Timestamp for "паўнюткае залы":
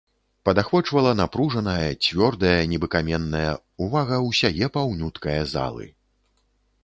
4.77-5.85